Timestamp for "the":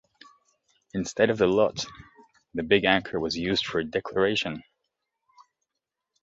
1.37-1.45, 2.55-2.63